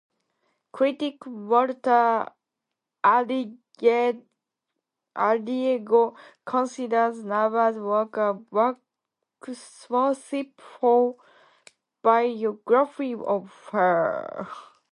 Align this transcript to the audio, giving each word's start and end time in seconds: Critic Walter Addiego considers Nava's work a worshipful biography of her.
Critic 0.71 1.17
Walter 1.27 2.25
Addiego 3.05 3.53
considers 6.43 7.23
Nava's 7.23 7.77
work 7.77 8.17
a 8.17 8.75
worshipful 9.91 11.19
biography 12.01 13.13
of 13.13 13.53
her. 13.73 14.47